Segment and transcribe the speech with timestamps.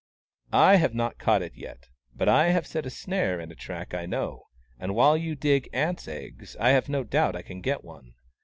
[0.71, 1.89] "I have not caught it yet.
[2.15, 4.45] But I have set a snare in a track I know—
[4.79, 8.15] and while you dig ants' eggs I have no doubt I can get one.